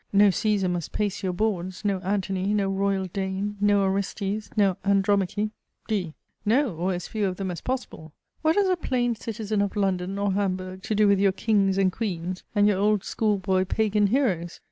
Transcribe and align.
No 0.11 0.31
Caesar 0.31 0.67
must 0.67 0.93
pace 0.93 1.21
your 1.21 1.31
boards 1.31 1.85
no 1.85 1.99
Antony, 1.99 2.55
no 2.55 2.69
royal 2.69 3.05
Dane, 3.05 3.55
no 3.61 3.83
Orestes, 3.83 4.49
no 4.57 4.75
Andromache! 4.83 5.51
D. 5.87 6.15
No: 6.43 6.75
or 6.75 6.93
as 6.95 7.07
few 7.07 7.27
of 7.27 7.35
them 7.37 7.51
as 7.51 7.61
possible. 7.61 8.11
What 8.41 8.55
has 8.55 8.67
a 8.67 8.75
plain 8.75 9.13
citizen 9.13 9.61
of 9.61 9.75
London, 9.75 10.17
or 10.17 10.33
Hamburg, 10.33 10.81
to 10.81 10.95
do 10.95 11.07
with 11.07 11.19
your 11.19 11.31
kings 11.33 11.77
and 11.77 11.91
queens, 11.91 12.43
and 12.55 12.67
your 12.67 12.79
old 12.79 13.03
school 13.03 13.37
boy 13.37 13.63
Pagan 13.63 14.07
heroes? 14.07 14.59